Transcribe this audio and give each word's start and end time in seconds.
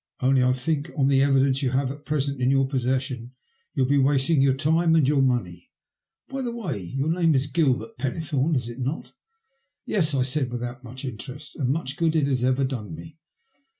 ''Only, 0.19 0.43
I 0.43 0.51
think 0.51 0.89
on 0.97 1.09
the 1.09 1.21
evidence 1.21 1.61
you 1.61 1.69
have 1.69 1.91
at 1.91 2.07
present 2.07 2.41
in 2.41 2.49
your 2.49 2.67
poBsesBion 2.67 3.33
you'll 3.75 3.85
be 3.85 3.99
wasting 3.99 4.41
your 4.41 4.55
time 4.55 4.95
and 4.95 5.07
your 5.07 5.21
money. 5.21 5.69
By 6.27 6.41
the 6.41 6.51
way, 6.51 6.81
your 6.81 7.07
name 7.09 7.35
is 7.35 7.45
Gilbert 7.45 7.99
Penne 7.99 8.19
thome, 8.19 8.55
is 8.55 8.67
it 8.67 8.79
not?"" 8.79 9.13
Yes/' 9.87 10.19
I 10.19 10.23
said, 10.23 10.51
without 10.51 10.83
much 10.83 11.05
interest," 11.05 11.55
and 11.55 11.69
much 11.69 11.97
good 11.97 12.15
it 12.15 12.25
has 12.25 12.43
ever 12.43 12.63
done 12.63 12.95
me." 12.95 13.19